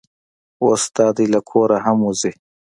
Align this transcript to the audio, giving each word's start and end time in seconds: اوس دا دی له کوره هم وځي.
اوس 0.63 0.81
دا 0.95 1.07
دی 1.15 1.25
له 1.33 1.39
کوره 1.49 1.77
هم 1.85 1.97
وځي. 2.07 2.33